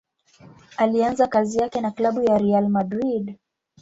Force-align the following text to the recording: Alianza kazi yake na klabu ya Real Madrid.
Alianza 0.77 1.27
kazi 1.27 1.57
yake 1.57 1.81
na 1.81 1.91
klabu 1.91 2.23
ya 2.23 2.37
Real 2.37 2.69
Madrid. 2.69 3.37